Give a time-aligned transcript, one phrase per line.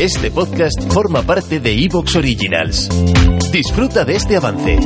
[0.00, 2.88] Este podcast forma parte de Evox Originals.
[3.52, 4.80] Disfruta de este avance.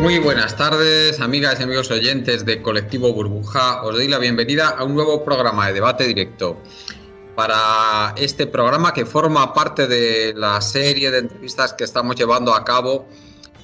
[0.00, 3.82] Muy buenas tardes, amigas y amigos oyentes de Colectivo Burbuja.
[3.82, 6.60] Os doy la bienvenida a un nuevo programa de debate directo
[7.34, 12.64] para este programa que forma parte de la serie de entrevistas que estamos llevando a
[12.64, 13.08] cabo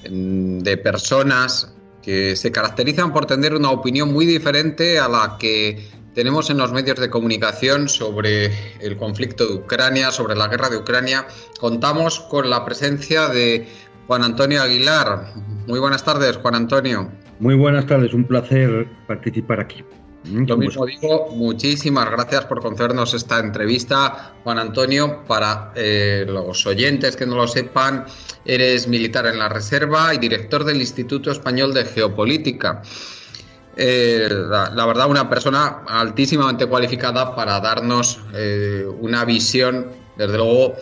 [0.09, 5.87] mm, de personas que se caracterizan por tener una opinión muy diferente a la que
[6.13, 10.77] tenemos en los medios de comunicación sobre el conflicto de Ucrania, sobre la guerra de
[10.77, 11.25] Ucrania.
[11.59, 13.67] Contamos con la presencia de
[14.07, 15.33] Juan Antonio Aguilar.
[15.67, 17.09] Muy buenas tardes, Juan Antonio.
[17.39, 19.83] Muy buenas tardes, un placer participar aquí.
[20.23, 25.23] Mm, Lo mismo digo, muchísimas gracias por concedernos esta entrevista, Juan Antonio.
[25.27, 28.05] Para eh, los oyentes que no lo sepan,
[28.45, 32.83] eres militar en la Reserva y director del Instituto Español de Geopolítica.
[33.75, 40.75] Eh, la, verdad, una persona altísimamente cualificada para darnos eh, una visión, desde luego,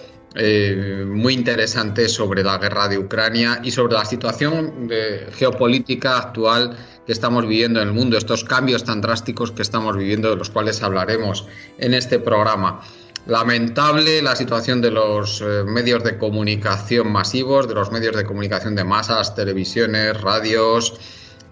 [1.07, 6.77] muy interesante sobre la guerra de Ucrania y sobre la situación de geopolítica actual
[7.09, 10.51] que estamos viviendo en el mundo, estos cambios tan drásticos que estamos viviendo, de los
[10.51, 11.47] cuales hablaremos
[11.79, 12.81] en este programa.
[13.25, 18.75] Lamentable la situación de los eh, medios de comunicación masivos, de los medios de comunicación
[18.75, 20.99] de masas, televisiones, radios,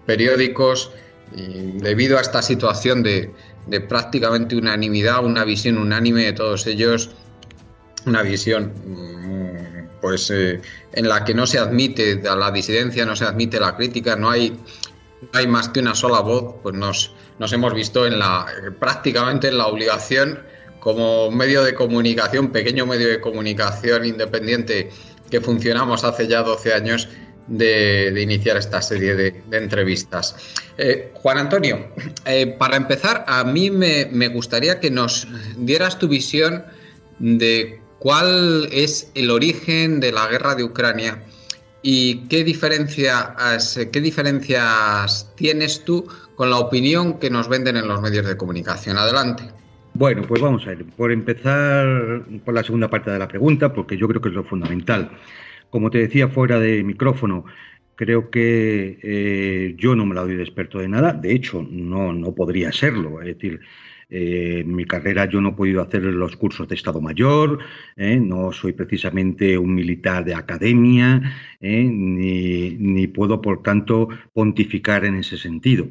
[0.05, 0.91] periódicos,
[1.35, 3.33] y debido a esta situación de,
[3.89, 7.09] prácticamente unanimidad, una visión unánime de todos ellos,
[8.05, 10.61] una visión mm, pues eh,
[10.93, 14.55] en la que no se admite la disidencia, no se admite la crítica, no hay
[15.33, 18.45] hay más que una sola voz, pues nos, nos hemos visto en la,
[18.79, 20.39] prácticamente en la obligación
[20.79, 24.89] como medio de comunicación, pequeño medio de comunicación independiente
[25.29, 27.09] que funcionamos hace ya 12 años,
[27.47, 30.35] de, iniciar esta serie de, entrevistas.
[30.77, 31.87] Eh, Juan Antonio,
[32.25, 36.65] eh, para empezar, a mí me, me, gustaría que nos dieras tu visión
[37.19, 41.23] de cuál es el origen de la guerra de Ucrania
[41.89, 46.05] ¿Y qué, diferencias, qué diferencias tienes tú
[46.35, 48.97] con la opinión que nos venden en los medios de comunicación?
[48.97, 49.45] Adelante.
[49.93, 50.83] Bueno, pues vamos a ver.
[50.83, 54.43] Por empezar por la segunda parte de la pregunta, porque yo creo que es lo
[54.43, 55.11] fundamental.
[55.69, 57.45] Como te decía fuera de micrófono,
[57.95, 61.13] creo que eh, yo no me la doy de experto de nada.
[61.13, 63.21] De hecho, no, no podría serlo.
[63.21, 63.61] Es decir,
[64.09, 67.59] eh, en mi carrera yo no he podido hacer los cursos de Estado Mayor,
[67.97, 71.21] eh, no soy precisamente un militar de academia,
[71.59, 75.89] eh, ni, puedo, por tanto, pontificar en ese sentido.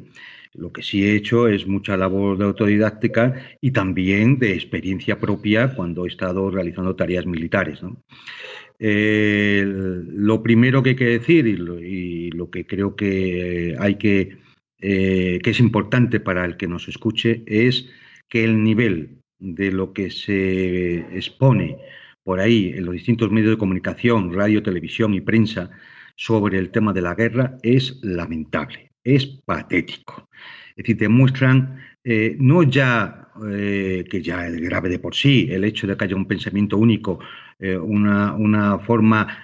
[0.53, 5.75] Lo que sí he hecho es mucha labor de autodidáctica y también de experiencia propia
[5.75, 7.81] cuando he estado realizando tareas militares.
[8.79, 14.37] lo primero que hay que decir y lo, que creo que hay que,
[14.79, 17.87] que es importante para el que nos escuche es
[18.29, 21.77] que el nivel de lo que se expone
[22.23, 25.69] por ahí en los distintos medios de comunicación, radio, televisión y prensa
[26.15, 30.27] sobre el tema de la guerra es lamentable, es patético.
[30.71, 35.63] Es decir, demuestran eh, no ya eh, que ya es grave de por sí el
[35.63, 37.19] hecho de que haya un pensamiento único,
[37.59, 39.43] eh, una, una, forma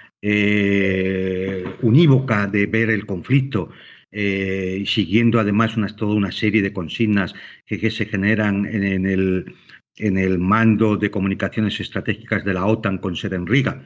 [1.82, 3.68] unívoca de ver el conflicto
[4.16, 7.34] eh, siguiendo además toda una serie de consignas
[7.66, 9.56] que, se generan en, el,
[9.96, 13.82] en el mando de comunicaciones estratégicas de la OTAN con sede en Riga.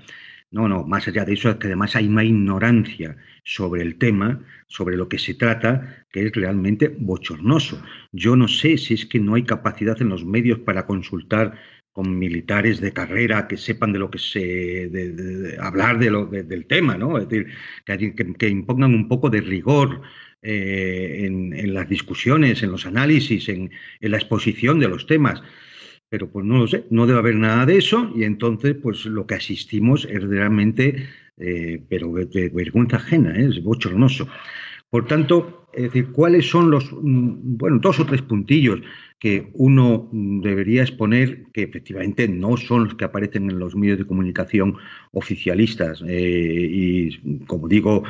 [0.50, 4.40] No, no, más allá de eso, es que además hay una ignorancia sobre el tema,
[4.66, 7.82] sobre lo que se trata, que es realmente bochornoso.
[8.12, 11.58] Yo no sé si es que no hay capacidad en los medios para consultar
[11.98, 14.88] con militares de carrera que sepan de lo que se.
[15.60, 17.18] hablar de lo, del tema, ¿no?
[17.18, 17.48] Es decir,
[18.38, 20.02] que, impongan un poco de rigor
[20.40, 25.42] eh, en, las discusiones, en los análisis, en, la exposición de los temas.
[26.08, 29.26] Pero pues no lo sé, no debe haber nada de eso y entonces pues lo
[29.26, 33.48] que asistimos es realmente, eh, pero de, vergüenza ajena, ¿eh?
[33.48, 34.28] es bochornoso.
[34.90, 38.80] Por tanto, es decir, ¿cuáles son los, mm, bueno, dos o tres puntillos
[39.18, 44.06] que uno debería exponer que efectivamente no son los que aparecen en los medios de
[44.06, 44.76] comunicación
[45.12, 48.04] oficialistas eh, y, como digo,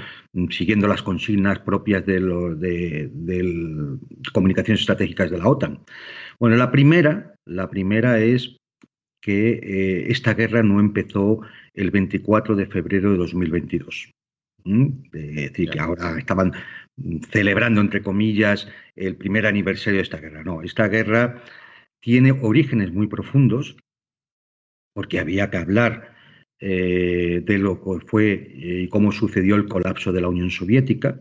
[0.50, 3.10] siguiendo las consignas propias de, los, de,
[4.32, 5.80] comunicaciones estratégicas de la OTAN?
[6.38, 8.56] Bueno, la primera, la primera es
[9.20, 11.40] que eh, esta guerra no empezó
[11.74, 14.12] el 24 de febrero de 2022.
[14.64, 16.52] Es decir, que ahora estaban
[17.30, 20.42] celebrando, entre comillas, el primer aniversario de esta guerra.
[20.44, 21.42] No, esta guerra
[22.00, 23.76] tiene orígenes muy profundos,
[24.94, 26.14] porque había que hablar
[26.60, 31.20] eh, de lo que fue eh, y cómo sucedió el colapso de la Unión Soviética.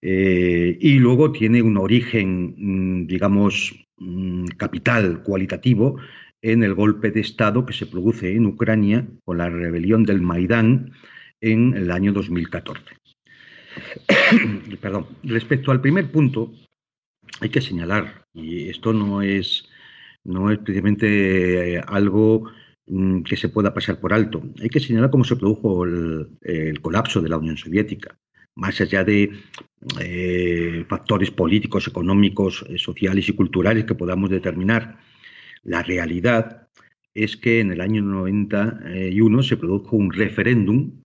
[0.00, 5.98] Eh, y luego tiene un origen, mm, digamos, mm, capital, cualitativo,
[6.40, 10.92] en el golpe de Estado que se produce en Ucrania con la rebelión del Maidán
[11.42, 12.82] en el año 2014.
[14.80, 15.06] Perdón.
[15.24, 16.52] Respecto al primer punto,
[17.40, 19.68] hay que señalar, y esto no es,
[20.24, 22.50] no es precisamente eh, algo
[22.86, 27.20] mm, que se pueda pasar por alto, hay que señalar cómo se produjo el, colapso
[27.20, 28.16] de la Unión Soviética,
[28.54, 29.32] más allá de
[30.00, 34.98] eh, factores políticos, económicos, eh, sociales y culturales que podamos determinar.
[35.64, 36.68] La realidad
[37.14, 41.01] es que en el año 91 se produjo un referéndum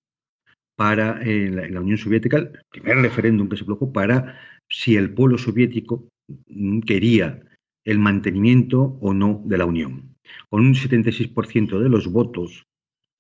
[0.78, 4.40] para en la, Unión Soviética, el primer referéndum que se produjo para
[4.70, 6.08] si el pueblo soviético
[6.48, 7.42] mm, quería
[7.84, 10.16] el mantenimiento o no de la Unión.
[10.50, 12.68] Con un 76% de los votos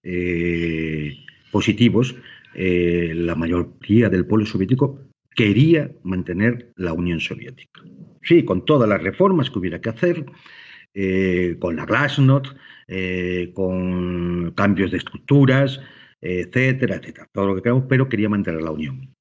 [0.03, 1.17] eh,
[1.51, 2.15] positivos,
[2.53, 4.99] eh, la mayoría del pueblo soviético
[5.35, 7.81] quería mantener la Unión Soviética.
[8.21, 10.25] Sí, con todas las reformas que hubiera que hacer,
[10.93, 12.55] eh, con la Glasnost,
[13.53, 15.81] con cambios de estructuras,
[16.21, 19.13] etcétera, etcétera, todo lo que queramos, pero quería mantener la unión.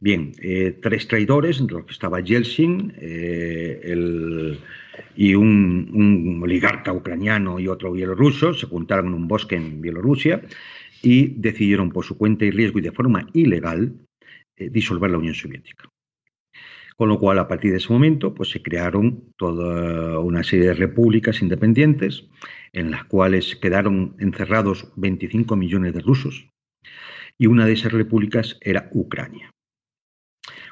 [0.00, 4.58] Bien, eh, tres traidores, entre los que estaba Yeltsin eh,
[5.16, 10.40] y un, oligarca ucraniano y otro bielorruso, se juntaron en un bosque en Bielorrusia
[11.02, 13.92] y decidieron por su cuenta y riesgo y de forma ilegal
[14.56, 15.90] eh, disolver la Unión Soviética.
[16.98, 20.74] Con lo cual, a partir de ese momento, pues se crearon toda una serie de
[20.74, 22.24] repúblicas independientes
[22.72, 26.48] en las cuales quedaron encerrados 25 millones de rusos.
[27.38, 29.54] Y una de esas repúblicas era Ucrania.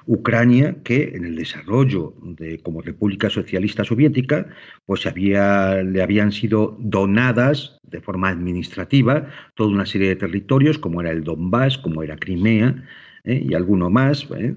[0.05, 4.49] Ucrania, que en el desarrollo de, como República Socialista Soviética,
[4.85, 11.01] pues había, le habían sido donadas de forma administrativa toda una serie de territorios, como
[11.03, 12.85] era el Donbass, como era Crimea
[13.23, 13.45] ¿eh?
[13.49, 14.27] y alguno más.
[14.37, 14.57] ¿eh?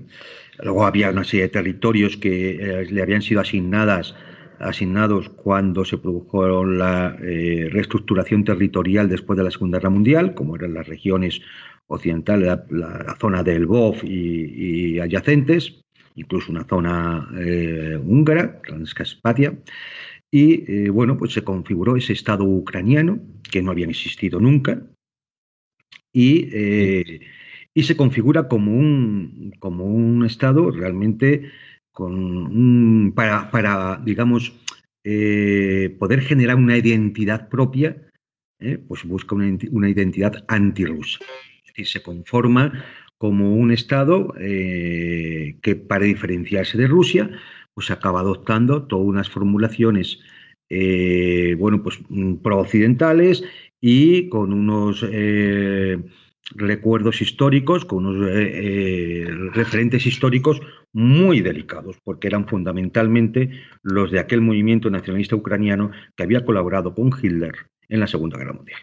[0.61, 4.15] Luego había una serie de territorios que eh, le habían sido asignadas,
[4.59, 10.55] asignados cuando se produjo la eh, reestructuración territorial después de la Segunda Guerra Mundial, como
[10.55, 11.41] eran las regiones
[11.87, 15.81] occidentales, la, zona del Lvov y, adyacentes,
[16.15, 19.57] incluso una zona eh, húngara, Transcarpatia.
[20.31, 23.19] Y bueno, pues se configuró ese Estado ucraniano,
[23.49, 24.79] que no había existido nunca,
[26.13, 26.45] y
[27.73, 31.51] y se configura como un, como un Estado realmente
[31.91, 34.53] con para, para, digamos,
[35.03, 37.97] eh, poder generar una identidad propia,
[38.59, 41.19] eh, pues busca una, una identidad antirrusa.
[41.57, 42.85] Es decir, se conforma
[43.17, 47.29] como un Estado eh, que para diferenciarse de Rusia,
[47.73, 50.19] pues acaba adoptando todas unas formulaciones,
[51.57, 53.43] bueno, pues mm, pro-occidentales
[53.81, 55.03] y con unos
[56.55, 60.61] recuerdos históricos, con unos eh, eh, referentes históricos
[60.93, 63.51] muy delicados, porque eran fundamentalmente
[63.83, 67.53] los de aquel movimiento nacionalista ucraniano que había colaborado con Hitler
[67.87, 68.79] en la Segunda Guerra Mundial.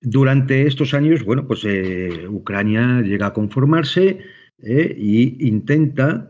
[0.00, 4.20] Durante estos años, bueno, pues eh, Ucrania llega a conformarse
[4.60, 6.28] e intenta,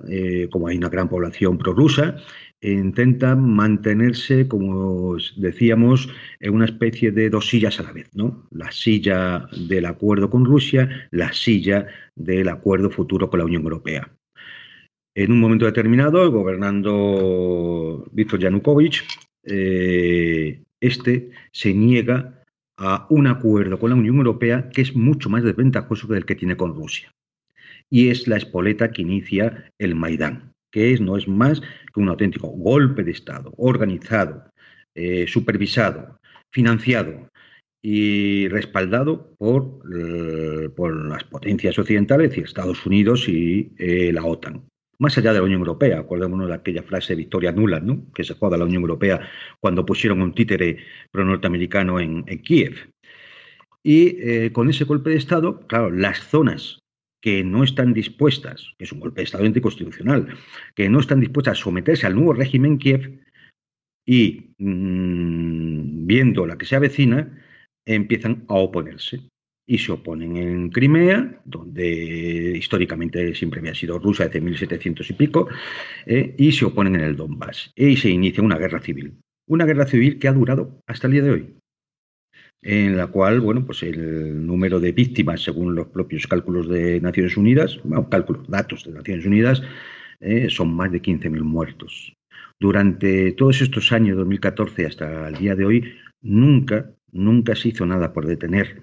[0.50, 2.16] como hay una gran población prorrusa,
[2.60, 6.08] intenta mantenerse, como decíamos,
[6.40, 8.46] en una especie de dos sillas a la vez, ¿no?
[8.50, 11.86] La silla del acuerdo con Rusia, la silla
[12.16, 14.10] del acuerdo futuro con la Unión Europea.
[15.14, 19.04] En un momento determinado, gobernando Víctor Yanukovych,
[19.44, 22.44] eh, este se niega
[22.76, 26.36] a un acuerdo con la Unión Europea que es mucho más desventajoso que el que
[26.36, 27.12] tiene con Rusia.
[27.90, 31.60] Y es la espoleta que inicia el Maidán que es, no es más
[31.92, 34.44] que un auténtico golpe de Estado, organizado,
[34.94, 36.20] eh, supervisado,
[36.52, 37.28] financiado
[37.82, 44.24] y respaldado por, eh, por, las potencias occidentales, es decir, Estados Unidos y eh, la
[44.24, 44.62] OTAN.
[45.00, 48.12] Más allá de la Unión Europea, acordémonos de aquella frase Victoria Nuland, ¿no?
[48.14, 49.28] que se joda la Unión Europea
[49.60, 50.78] cuando pusieron un títere
[51.10, 52.92] pro-norteamericano en, Kiev.
[53.82, 56.80] Y con ese golpe de Estado, claro, las zonas
[57.20, 60.28] que no están dispuestas, que es un golpe de Estado anticonstitucional,
[60.74, 63.20] que no están dispuestas a someterse al nuevo régimen Kiev
[64.06, 67.42] y, mm, viendo la que se avecina,
[67.86, 69.20] empiezan a oponerse.
[69.66, 75.48] Y se oponen en Crimea, donde históricamente siempre había sido Rusia desde 1700 y pico,
[76.06, 77.70] eh, y se oponen en el Donbass.
[77.76, 79.18] Y se inicia una guerra civil.
[79.46, 81.58] Una guerra civil que ha durado hasta el día de hoy
[82.62, 87.36] en la cual, bueno, pues el número de víctimas, según los propios cálculos de Naciones
[87.36, 87.78] Unidas,
[88.10, 89.62] cálculos, datos de Naciones Unidas,
[90.20, 92.16] eh, son más de 15.000 muertos.
[92.60, 98.12] Durante todos estos años, 2014 hasta el día de hoy, nunca, nunca se hizo nada
[98.12, 98.82] por detener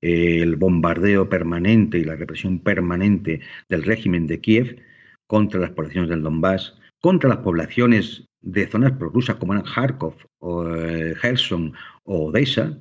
[0.00, 4.82] el bombardeo permanente y la represión permanente del régimen de Kiev
[5.28, 10.66] contra las poblaciones del Donbass, contra las poblaciones de zonas prorrusas como eran Kharkov, o,
[10.66, 11.72] eh, Kherson
[12.04, 12.78] o Odessa.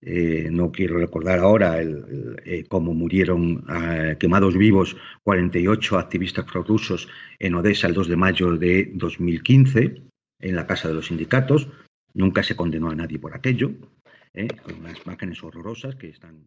[0.00, 3.64] Eh, no quiero recordar ahora eh, cómo murieron
[4.20, 7.08] quemados vivos 48 activistas prorrusos
[7.40, 10.02] en Odessa el 2 de mayo de 2015
[10.40, 11.68] en la Casa de los Sindicatos.
[12.14, 13.72] Nunca se condenó a nadie por aquello,
[14.34, 16.46] unas imágenes horrorosas que están